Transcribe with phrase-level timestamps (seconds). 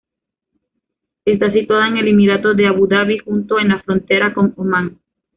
[1.25, 4.97] Está situada en el Emirato de Abu Dabi, justo en la frontera con Omán.